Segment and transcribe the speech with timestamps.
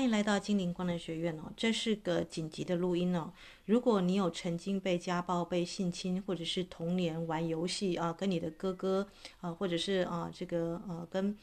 [0.00, 3.30] 欢迎来到精灵光能学院哦，这是个紧急的录音哦。
[3.66, 9.06] 如果你有曾经被家暴、被性侵，或者是童年玩游戏啊，跟你的哥哥
[9.42, 11.36] 啊，或者是啊这个呃跟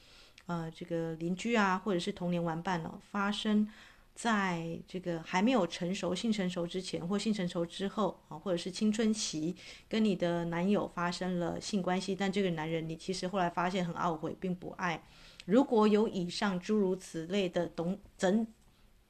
[0.47, 3.69] 呃这个邻居啊，或者是童年玩伴哦，发生
[4.15, 9.55] 在这个还没有成熟、性成熟之前，或性成熟之后啊，或者是青春期，
[9.87, 15.03] 跟你的男友发生了性关系，但这个男人你其实后来发现很懊悔，并不爱。
[15.47, 18.45] 如果有以上诸如此类的懂整，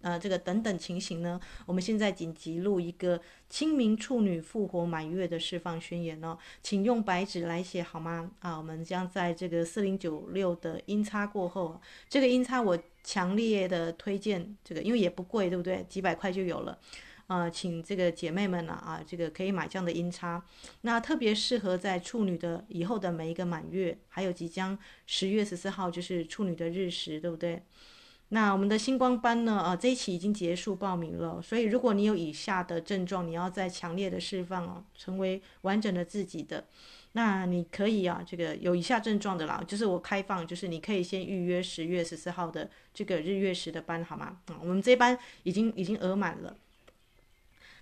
[0.02, 3.20] 呃，这个等等情形呢，我们现在紧急录一个
[3.50, 8.30] 清明处女复活满月的释放宣言哦，请用白纸来写好吗？
[8.40, 15.84] 啊，我们将在这个四零九六的音叉过后，这个音叉我强烈的推荐，这个因为也不贵，对不对？
[15.90, 16.77] 几百块就有了。
[17.28, 20.42] 呃，请这个姐妹们呢，啊，这个可以买这样的音叉，
[20.82, 27.62] 那特别适合在处女的以后的每一个满月，还有即将十月十四号就是处女的日食，对不对？
[28.30, 36.66] 那我们的星光班呢，啊，这一期已经结束报名了，所以如果你有以下的症状，你要再强烈的释放哦，成为完整的自己的，
[37.12, 44.40] 那你可以啊，这个有以下症状的啦，就是我开放，就是你可以先预约十月十四号的这个日月食的班，好吗？
[44.48, 46.55] 啊，我们这班已经已经额满了。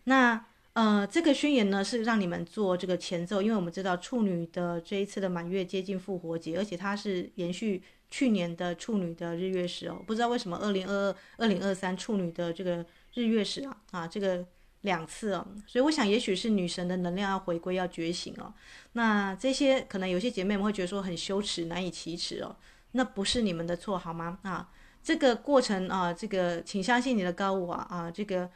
[0.06, 10.03] 那呃，这个宣言呢是让你们做这个前奏，因为我们知道处女的这一次的满月接近复活节，而且它是延续去年的处女的日月食哦。
[10.06, 14.45] 不知道为什么二零二二、二零二三处女的这个日月食啊啊，这个
[14.81, 18.53] 两次哦，所以我想也许是女神的能量要回归、要觉醒哦。
[18.92, 22.53] 那这些可能有些姐妹们会觉得说很羞耻、难以启齿哦，
[22.92, 24.39] 那不是你们的错好吗？
[24.42, 24.70] 啊，
[25.02, 28.49] 这个过程啊，这个请相信你的高我啊，啊，这个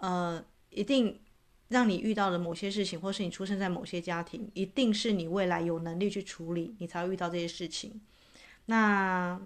[0.00, 0.44] 呃。
[0.70, 1.20] 一定
[1.68, 8.00] 让你遇到了某些事情，或是你出生在某些家庭，一定是你未来有能力去处理，你才会遇到这些事情。
[8.66, 9.40] 那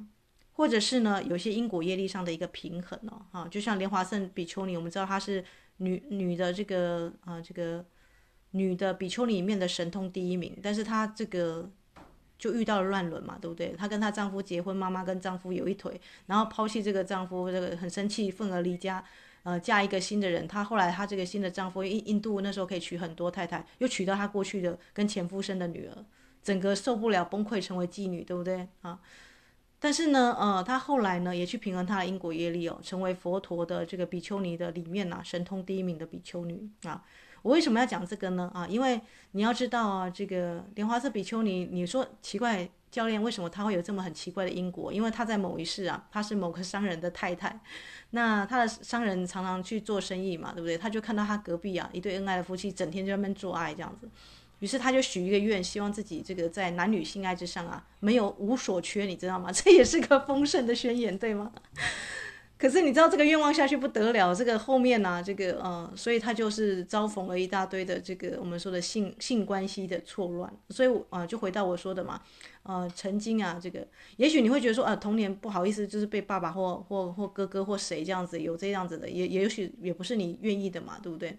[0.52, 5.44] 或者是呢，有些因果业力上的一个平衡哦，啊，就像莲华圣比丘尼，我们知道她是
[5.78, 7.84] 女女的这个啊，这个
[8.52, 11.70] 女的比丘尼里面的神通第一名，但是她这个
[12.38, 13.74] 就遇到了乱伦嘛，对不对？
[13.76, 19.04] 她跟她丈夫结婚，妈妈跟丈夫有一腿，然后抛弃这个丈夫，这个很生气，愤而离家。
[19.44, 26.04] 呃，嫁一个新的人，她后来她这个新的丈夫，印印度那时候可以娶很多太太，又娶到她过去的跟前夫生的女儿，
[26.42, 28.98] 整个受不了崩溃，成为妓女，对不对啊？
[29.78, 37.04] 但是呢，呃，她后来呢也去平衡她的因果业力哦，成为佛陀的这个比丘尼的里面呐、神通第一名的比丘尼啊。
[37.42, 38.50] 我为什么要讲这个呢？
[38.54, 38.98] 啊，因为
[39.32, 42.66] 你要知道啊，这个莲花色比丘尼，你说奇怪。
[42.94, 44.92] 教练为什么他会有这么很奇怪的因果？
[44.92, 47.58] 因为他在某一世啊，他是某个商人的太太，
[48.10, 50.78] 那他的商人常常去做生意嘛，对不对？
[50.78, 54.08] 他就看到他隔壁啊一对恩爱的夫妻，整天在外面做爱这样子，
[54.60, 59.50] 于是他就许一个愿，希望自己这个在男女性爱之上啊，没有无所缺，你知道吗？
[59.50, 61.50] 这也是个丰盛的宣言，对吗？
[62.64, 72.18] 可是你知道这个愿望下去不得了，这个后面呢、这个呃，所以他就是遭逢了一大堆的这个我们说的性性关系的错乱，所以啊、就回到我说的嘛，
[72.62, 73.86] 呃，曾经啊，这个
[74.16, 81.36] 也许你会觉得说啊、呃，童年不好意思，就是被爸爸或或或哥哥或谁这样子有这样子的，也也许也不是你愿意的嘛，对不对？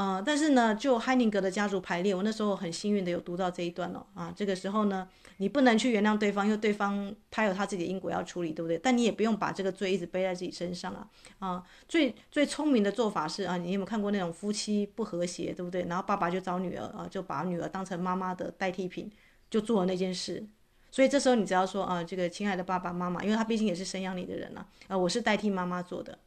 [0.00, 4.32] 呃，但是呢，就海宁格的家族排列，我那时候很幸运的有读到这一段了啊。
[4.34, 5.06] 这个时候呢，
[5.36, 8.78] 你不能去原谅对方，因为对方他有他自己的因果要处理，对不对？
[8.78, 11.06] 但你也不用把这个罪一直背在自己身上啊。
[11.38, 15.82] 啊，最最聪明的做法是啊，你有没有看过那种夫妻不和谐，对不对？
[15.82, 19.12] 然后爸爸就找女儿啊，就把女儿当成妈妈的代替品，
[19.50, 20.42] 就做了那件事。
[20.90, 26.18] 所以这时候你只要说啊，这个亲爱的爸爸妈妈，因为他毕竟也是生养你的人了啊，啊，我是代替妈妈做的，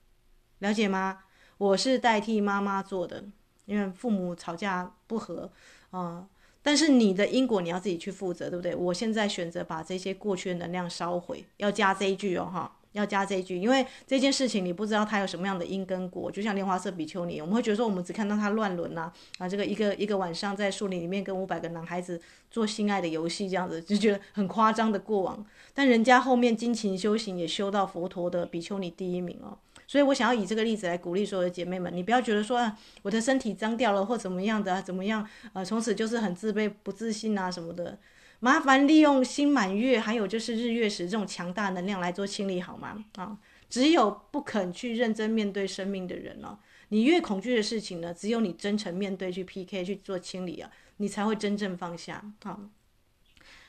[0.59, 1.23] 了解吗？
[1.57, 3.25] 我是代替妈妈做的。
[3.65, 5.49] 因为父母吵架不和，
[5.91, 6.27] 啊、
[6.61, 8.75] 但是你的因果你要自己去负责，对不对？
[8.75, 22.21] 我现在选择把这些过去的能量烧毁，要加这一句哦，哈，要加这一句，因为这件事情你不知道它有什么样的因跟果，就像莲花色比丘尼，我们会觉得说我们只看到他乱伦呐，啊，这个一个一个晚上在树林里面跟五百个男孩子
[22.51, 29.57] 做性爱的游戏这样子，就觉得很夸张的过往，但人家后面精勤修行也修到佛陀的比丘尼第一名哦。
[29.87, 37.99] 所以我想要以这个例子来鼓励所有的姐妹们，你不要觉得说啊，我的身体脏掉了或怎么样的，怎么样，呃，从此就是很自卑、不自信啊什么的。
[38.39, 43.05] 麻烦利用新满月，还有就是日月食这种强大能量来做清理好吗？
[43.15, 43.37] 啊，
[43.69, 46.57] 只有不肯去认真面对生命的人哦，
[46.89, 52.59] 你越恐惧的事情呢，只有你真诚面对去 PK 去做清理啊，你才会真正放下啊。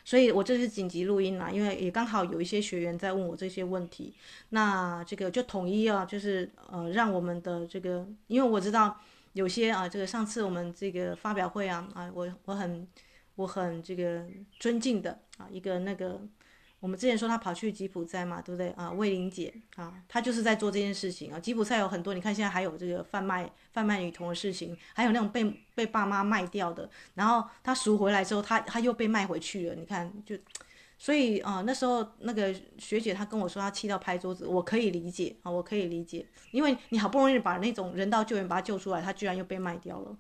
[0.05, 4.13] 所以我这是紧急录音啦，因为也刚好有一些学员在问我这些问题，
[4.51, 9.01] 那这个就统一啊，就是呃，让我们的这个，因为我知道
[9.33, 12.87] 有些啊，这个上次我们这个发表会啊，啊，我我很
[13.37, 14.27] 我很这个
[14.61, 16.21] 尊敬的啊，一个那个
[16.85, 18.93] 我们之前说他跑去吉普赛嘛，对不对啊？
[18.93, 21.41] 魏玲姐啊，她就是在做这件事情啊。
[21.41, 25.43] 吉普赛有很多，你看现在还有这个贩卖贩卖女童的事情，还有那种被
[25.75, 29.75] 被爸妈卖掉的，然后他赎回来之后，他他又被卖回去了。
[29.75, 30.37] 你看，就
[30.99, 40.15] 所以啊，那时候那个学姐她跟我说，她气到拍桌子，我可以理解啊，我可以理解，因为你好不容易把那种人道救援把他救出来，他居然又被卖掉了。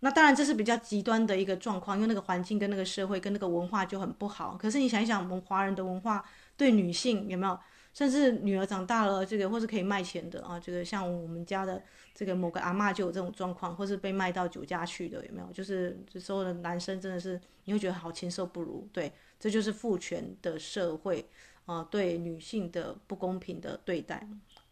[0.00, 4.56] 那当然，这是比较极端的一个状况，因为那个环境跟那个社会跟那个文化就很不好。
[4.58, 6.24] 可是你想一想，我们华人的文化
[6.56, 7.58] 对女性有没有？
[7.92, 11.82] 甚至女儿长大了，这个或是可以卖钱的啊，这个像我们家的
[12.14, 15.52] 这个某个阿嬷就有这种状况，或是被卖到酒家去的，有没有？
[15.52, 21.28] 就是这时候的男生真的是你会觉得好禽兽不如，对，这就是父权的社会
[21.66, 24.24] 啊，对女性的不公平的对待。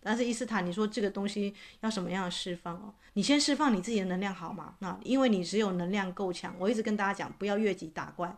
[0.08, 2.94] 但是伊斯坦，你说这个东西要什么样的释放哦？
[3.12, 4.74] 你先释放你自己的能量好吗？
[4.78, 8.34] 那因为你只有能量够强，我一直跟大家讲，不要越级打怪。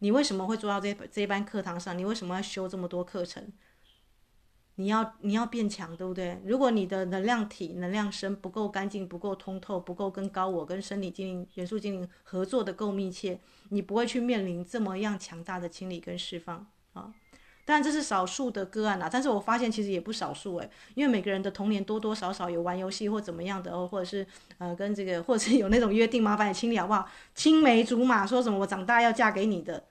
[0.00, 1.96] 你为什么会坐到这这班课堂上？
[1.96, 3.52] 你为什么要修这么多课程？
[4.74, 6.42] 你要你要变强，对不对？
[6.44, 13.38] 如果你的能量体、能量身不够干净、不够通透、不够跟高我、跟身体精灵、元素精灵合作的够密切，
[13.68, 17.14] 你不会去面临这么样强大的清理跟释放啊。
[17.72, 24.26] 但这是少数的个案啦，但是我发现其实也不少数诶，因为每个人的童年多多少少有玩游戏或怎么样的哦，或者是
[24.58, 27.08] 呃跟这个，或者是有那种约定，麻烦你清理好不好？
[27.34, 29.82] 青梅竹马说什么我长大要嫁给你的，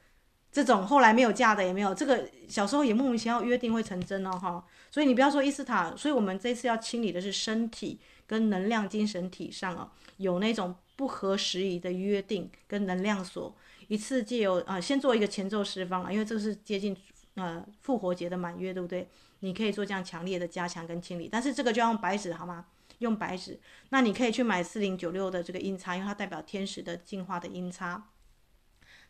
[0.51, 13.55] 这种后来没有嫁的也没有，这个小时候也莫名其妙约定会成真哦哈，所以你不要说伊斯塔，所以我们这次要清理的是身体跟能量精神体上哦，有那种不合时宜的约定跟能量锁，
[13.87, 16.95] 一次借由啊、先做一个前奏释放啊，因为这是接近。
[17.35, 19.09] 呃，复活节的满月，对不对？
[19.39, 22.65] 你可以做这样强烈的加强跟清理，但是这个就要用白纸，好吗？
[22.99, 23.59] 用白纸。
[23.89, 28.09] 那你可以去买四零九六的这个音叉，因为它代表天使的进化的音叉。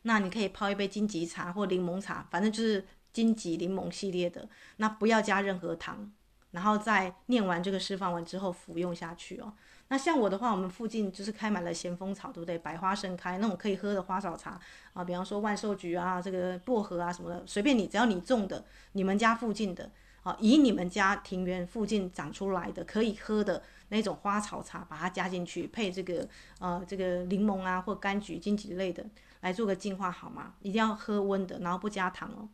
[0.03, 4.47] 那你可以泡一杯金桔茶或柠檬茶，反正就是金桔柠檬系列的。
[4.77, 6.11] 那不要加任何糖，
[6.51, 9.53] 然后再念完这个释放完之后服用下去哦。
[9.91, 12.57] 那像我的话，我们附近就是开满了咸丰草，对不对？
[12.57, 14.57] 百花盛开，那种可以喝的花草茶
[14.93, 19.91] 啊，比方说万寿菊啊，这个薄荷啊什么的，随便你，只要你种的，你们家附近的
[20.23, 26.25] 啊，以你们家庭园附近长出来的可以喝的那种花草茶，把它加进去，配这个
[26.59, 29.05] 呃这个柠檬啊或柑橘、荆棘类的
[29.41, 30.53] 来做个净化，好吗？
[30.61, 32.47] 一定要喝温的，然后不加糖哦。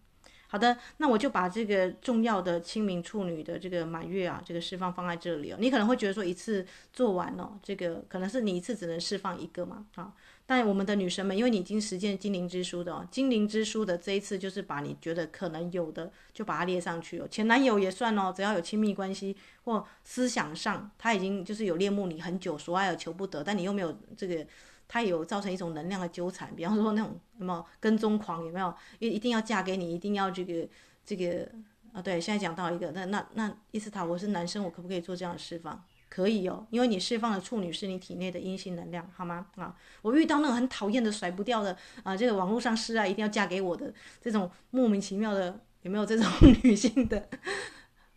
[0.49, 5.57] 好的，那我就把这个重要的清明处女的这个满月啊，这个释放放在这里哦。
[5.59, 10.13] 你可能会觉得说一次做完哦，这个可能是你一次只能释放一个嘛，啊。
[10.45, 17.27] 但我们的女神们，因为你已经实践精灵之书的哦，精灵之书的这一次就是把你觉得可能有的就把它列上去哦。
[17.29, 19.35] 前男友也算哦，只要有亲密关系
[19.65, 24.45] 或思想上他已经就是有恋慕你很久，所爱而求不得，但你又没有这个。
[24.87, 28.73] 它有造成一种能量的纠缠，比方说那种什么跟踪狂有没有？
[28.99, 30.67] 一一定要嫁给你，一定要这个
[31.05, 31.49] 这个
[31.93, 35.83] 啊，对，现在讲到一个，那那那伊斯塔，我是男生，我可不可以做这样的释放？
[36.09, 39.45] 可以哦，因为你释放的处女是你体内的阴性能量，好吗？
[39.57, 46.25] 啊，我遇到那种很讨厌的、甩不掉的啊，这个网络上示爱一定要嫁给我的这种莫名其妙的，有没有这种
[46.63, 47.27] 女性的？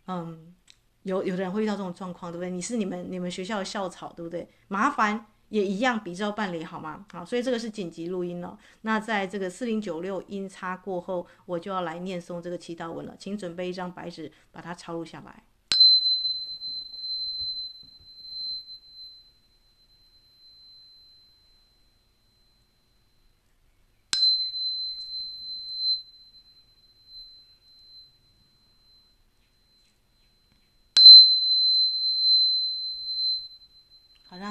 [0.07, 0.55] 嗯，
[1.03, 2.49] 有有的人会遇到这种状况，对不对？
[2.49, 4.47] 你是你们你们学校的校草，对不对？
[4.69, 5.25] 麻烦。
[5.51, 7.05] 也一样比照办理好吗？
[7.11, 8.57] 好，所以这个是紧急录音了。
[8.81, 15.43] 那在这个四零九六音叉过后，我就要来念诵这个祈祷文了，请准备一张白纸，把它抄录下来。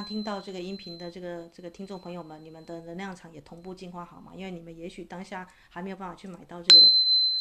[0.04, 4.33] 听到这个音频的这个这个听众朋友们，你们的能量场也同步进化好吗？
[4.35, 6.88] 因为你们也许当下还没有办法去买到这个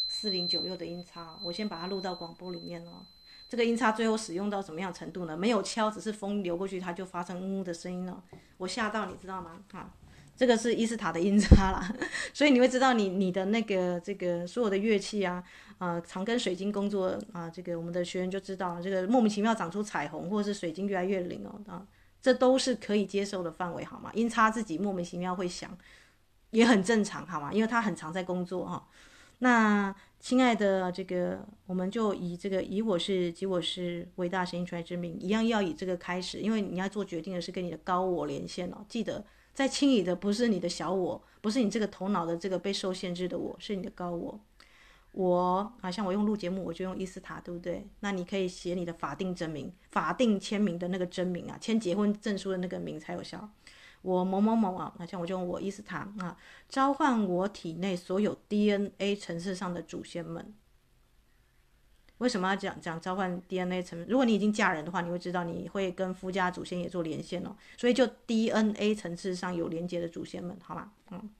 [0.08, 3.06] 四零九六的音叉，我先把它录到广播里面了。
[3.48, 5.36] 这个音叉最后使用到什么样程度呢？
[5.36, 8.22] 没有敲，只是风流过去，它就发生呜呜的声音了。
[8.58, 9.60] 我吓到你知道吗？
[9.72, 9.92] 啊，
[10.36, 11.92] 这个是伊斯塔的音叉啦，
[12.32, 15.42] 所以你会知道你你的那个这个所有的乐器啊，
[15.78, 21.84] 啊，常跟水晶工作啊，这个我们的学员就知道，这个莫名其妙长出彩虹，或者是水晶越来越灵哦啊。
[22.20, 24.10] 这都是可以接受的范围，好吗？
[24.14, 25.76] 音叉自己莫名其妙会想，
[26.50, 27.52] 也很正常，好吗？
[27.52, 28.86] 因为他很常在工作哈。
[29.38, 38.84] 那亲爱的这个，我们就以这个以我是及我是伟大神諭传之名，一样要以这个开始，因为你要做决定的是跟你的高我连线哦。
[38.86, 39.24] 记得
[39.54, 44.38] 在清理的不是你的小我，不是你这个头脑的这个被受限制的我，是你的高我。
[45.12, 47.86] 我啊，像我用录节目，我就用伊斯塔，对不对？
[48.00, 53.50] 那你可以写你的法定真名、法定签名的那个真名啊，签结婚证书的那个名才有效。
[54.02, 56.36] 我某某某啊，好像我就用我伊斯塔啊，
[56.68, 60.54] 召唤我体内所有 DNA 层次上的祖先们
[62.18, 64.04] 为什么要讲讲召唤 DNA 层？
[64.06, 67.56] 如果你已经嫁人的话，你会知道你会跟夫家祖先也做连线哦。
[67.76, 70.92] 所以就 DNA 层次上有连接的祖先们，好吗？
[71.10, 71.30] 嗯，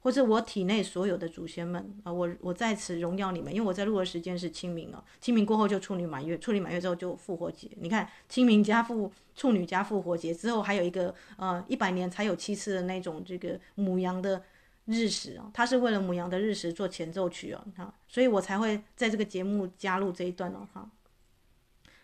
[0.00, 5.02] 或者我体内所有的祖先们啊，我我在此荣耀你们，因为我在录的时间是清明哦。
[5.20, 7.70] 清明过后就处女满月，处女满月之后就复活节。
[7.80, 14.42] 你看清明加复处女加复活节之后，还有一个呃一百年才有七次的那种这个母羊的。
[14.88, 20.88] 日食哦，他是为了母羊的日食做前奏曲哦，哈，所以我才会在这个节目加入这一段哦，哈。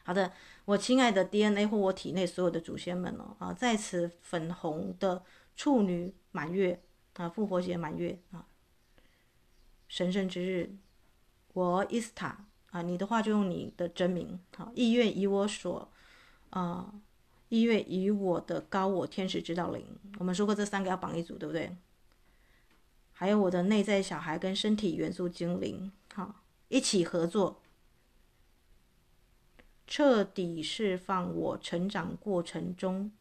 [0.03, 0.33] 好的，
[0.65, 5.23] 我亲爱的 DNA 或我体内所有的祖先们哦，啊，在此粉红的
[5.55, 6.83] 处女满月
[7.15, 8.47] 啊，复活节满月啊，
[9.89, 10.71] 神圣之日，
[11.53, 15.91] 我伊斯塔啊，你的话就用你的真名，好，意愿以我所
[16.51, 16.95] 啊，
[17.51, 19.85] 意愿以我的高我天使指导灵，
[20.19, 21.77] 我们说过这三个要绑一组，对不对？
[23.13, 27.61] 还有我的内在小孩跟身体元素精灵，好，一起合作，
[29.87, 33.13] 彻底释放我成长过程中，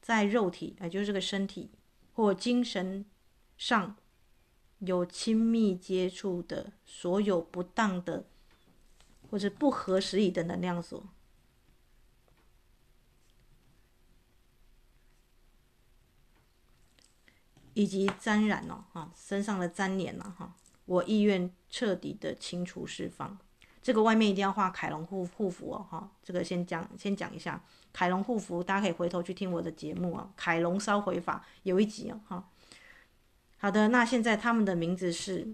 [0.00, 1.70] 在肉体，也就是这个身体
[2.12, 3.04] 或精神
[3.56, 3.96] 上
[4.78, 8.26] 有亲密接触的所有不当的
[9.30, 11.04] 或者不合时宜的能量所。
[17.72, 20.54] 以及沾染了哈身上的粘连了哈，
[20.84, 23.38] 我意愿彻底的清除释放。
[23.82, 32.48] 这个外面一定要画凯龙护护符哦哈，这个先讲先讲一下凯龙护符，大家可以回头去听我的节目啊，凯龙烧毁法有一集哦哈。
[33.58, 35.48] 好的，那现在他们的名字是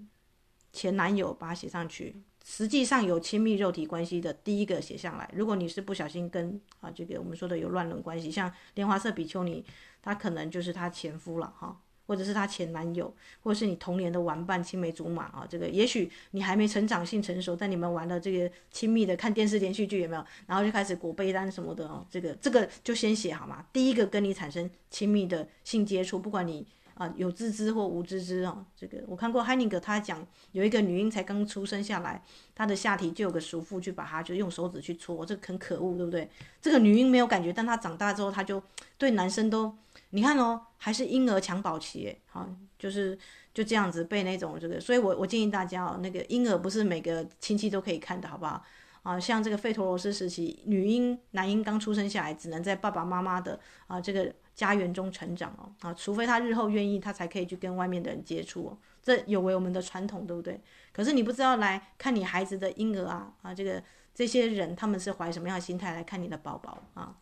[0.73, 2.23] 前男友，把它写上去。
[2.45, 5.29] 实际上有亲密肉体关系的第一个写上来。
[5.35, 9.65] 如果你是不小心跟啊这个我们说的有乱伦关系，像莲花色比丘尼，
[10.01, 11.81] 他可能就是他前夫了哈。
[12.07, 20.25] 或者是他前男友，或者是你童年的玩伴、青梅竹马啊，这个也许你还没成长性成熟，但你们玩了这个亲密的看电视连续剧有没有？
[20.47, 23.67] 然后就开始裹被单什么的哦，这个这个就先写好吗？
[23.73, 32.23] 第一个跟你产生亲密的性接触，不管你啊有自知或无自知哦，这个我看过海宁格他讲有一个女婴才刚出生下来，
[32.55, 36.31] 她的下体就有个叔父去把她就用手指去戳，这个很可恶，对不对？
[36.63, 38.63] 这个女婴没有感觉，但她长大之后，她就
[38.97, 39.77] 对男生都。
[40.11, 42.49] 你看哦，还是婴儿襁褓期，好，
[42.79, 43.19] 就是
[43.53, 48.63] 就这样子被那种这个，所以我我建议大家哦，那个婴儿不是每个亲戚都可以看的，好不好？
[49.03, 60.61] 啊，像这个费陀罗斯时期，女婴、男婴刚出生下来，只能在爸爸妈妈的啊这个家园中成长哦，啊，除非他日后愿意，他才可以去跟外面的人接触哦，这有违我们的传统，对不对？
[60.93, 63.81] 可是你不知道来看你孩子的婴儿啊啊，这个
[64.13, 67.17] 这些人他们是怀什么样的心态来看你的宝宝啊？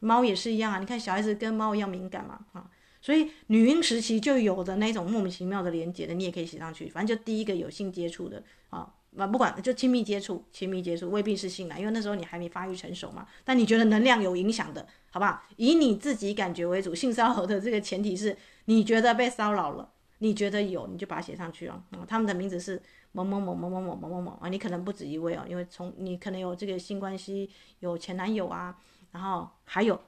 [0.00, 6.88] 猫也是一样啊，你看小孩子跟猫一样敏感嘛，啊，所以女婴时期就有的那种莫名其妙的连接的，你也可以写上去。
[6.88, 13.26] 反正就第一个有性接触的啊，啊，不管就亲密接触，亲密接触未必是性来，因为那时候你还没发育成熟嘛。
[13.44, 15.42] 但你觉得能量有影响的，好不好？
[15.56, 18.36] 以你自己感觉为主，性骚扰的这个前提是
[18.66, 21.82] 你觉得被骚扰了，你觉得有，你就把它写上去哦。
[21.90, 22.80] 啊，他们的名字是
[23.12, 27.50] 某某某某某某某某某啊，你可能不止一位哦，因为从你可能有这个性关系，
[27.80, 28.76] 有前男友啊。
[29.10, 30.00] 然后还有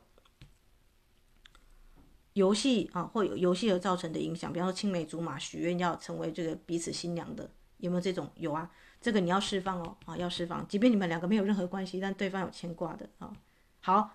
[2.35, 8.31] 游戏啊，或有游戏而造成的影响，比方说青梅竹马许愿要成为这个彼此新娘的，有没有这种？
[8.37, 13.33] 有啊，这个你要释放哦，啊，要释放，即便你们两个没有任何关系，但对方有牵挂的啊。
[13.81, 14.11] 好，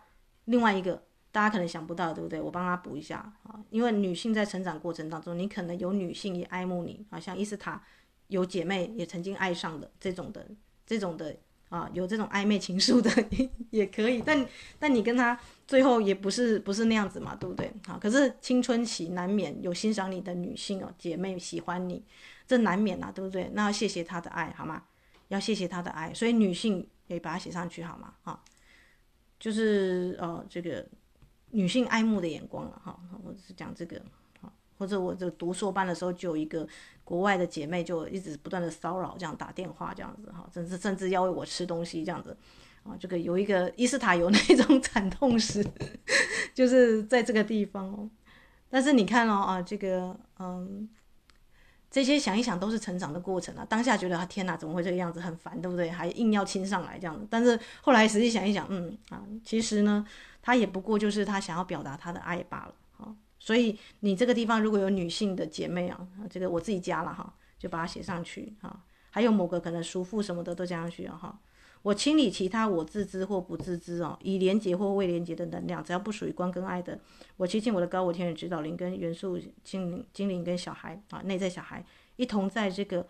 [0.45, 2.39] 另外一个大家可能想不到，对不对？
[2.39, 7.83] 我帮他补一下啊，因为女性在成长过程当中，你可能有女性也爱慕你啊，像伊斯塔
[8.27, 10.47] 有姐妹也曾经爱上的这种的，
[10.85, 11.35] 这种的。
[11.69, 13.09] 啊，有这种暧昧情愫的
[13.71, 14.45] 也可以，但
[14.79, 17.71] 但你跟他最后也不是不是那样子嘛，对不对？
[17.85, 22.03] 好，可是青春期难免有欣赏你的女性哦，姐妹喜欢你，
[22.47, 23.49] 这难免啊，对不对？
[23.53, 24.83] 那要谢谢他的爱，好吗？
[25.29, 28.13] 要谢谢他的爱，所以女性也把它写上去，好吗？
[28.23, 28.39] 啊，
[29.39, 30.85] 就是呃这个
[31.51, 34.01] 女性爱慕的眼光了，哈，我是讲这个。
[34.77, 36.67] 或者我这读硕班的时候，就有一个
[37.05, 42.35] 国外的姐妹，就一直不断的骚扰，这样打电话这样子哈，甚至甚至要喂我吃东西这样子，
[42.83, 45.63] 啊，这个有一个伊斯塔有那种惨痛史，
[46.53, 48.09] 就是在这个地方哦。
[48.69, 50.89] 但是你看哦啊，这个嗯，
[51.91, 53.63] 这些想一想都是成长的过程啊。
[53.69, 55.91] 当下觉得啊天哪，怎么会这个样子，很烦，对不对？
[55.91, 57.25] 还硬要亲上来这样子。
[57.29, 60.03] 但是后来实际想一想，嗯啊，其实呢，
[60.41, 62.73] 他也不过就是他想要表达他的爱罢了。
[63.45, 68.83] 所以你这个地方如果有女性的姐妹啊，这个我自己加了哈，就把它写上去哈。
[69.11, 71.39] 还有某个可能叔父什么的都加上去啊哈。
[71.83, 76.99] 我清理其他我自知或不自知哦，已连接或未连接的能量，只要不属于光跟爱的，
[77.37, 81.85] 我接近我的高我天人指导灵跟元素精灵精灵跟小孩啊，内在小孩
[82.15, 83.05] 一同在这个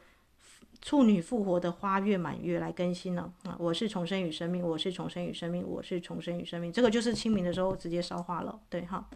[0.81, 3.55] 处女复活的花月满月来更新了啊！
[3.57, 6.73] 我是重生与生命，我是重生与生命，我是重生与生命。
[6.73, 9.09] 这个就是清明的时候直接烧化了，对哈。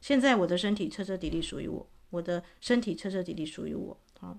[0.00, 4.38] 现在我的身体彻彻底底属于我，我的身体彻彻底底属于我啊。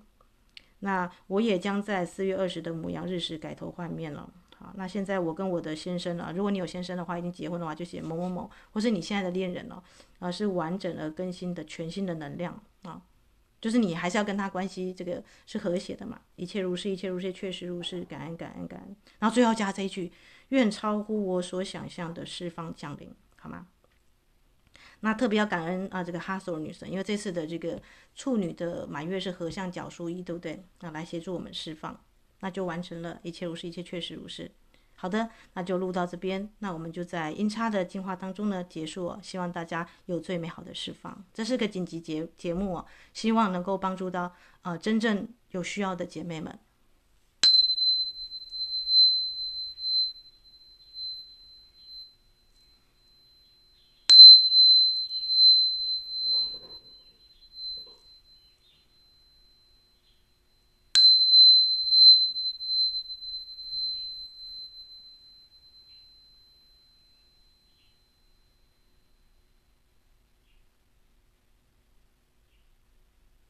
[0.80, 4.32] 那我也将在四月二十的母羊日时改头换面了。
[4.56, 9.82] 好，那现在我跟我的先生啊，如果你有先生的话，已经结婚的话，就写某某某，或是你现在的恋人了
[10.18, 13.02] 啊，是完整而更新的全新的能量啊。
[13.60, 16.18] 就是你还是要跟他关系，这个是和谐的嘛？
[16.36, 18.96] 一切如是，一切如是，确实如是，感恩，感恩，感恩。
[19.18, 20.10] 然后最后加这一句：
[20.48, 23.66] 愿超乎我所想象的释放降临，好吗？
[25.00, 27.80] 那特别要感恩啊，这个哈索尔女神，因为这次的这个
[28.14, 30.62] 处女的满月是合相角数一，对不对？
[30.80, 31.98] 那来协助我们释放，
[32.40, 34.50] 那就完成了一切如是，一切确实如是。
[34.94, 36.52] 好的，那就录到这边。
[36.58, 39.18] 那我们就在音叉的净化当中呢结束哦。
[39.22, 41.24] 希望大家有最美好的释放。
[41.32, 46.58] 这是个紧急节节目哦，希望能够帮助到呃真正有需要的姐妹们。